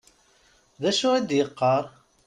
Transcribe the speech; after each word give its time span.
D 0.81 0.83
acu 0.89 1.07
i 1.17 1.19
d-yeqqaṛ? 1.27 1.83